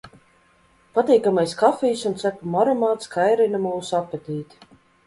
[0.95, 4.65] Patīkamais kafijas un cepumu aromāts kairina mūsu apetīti.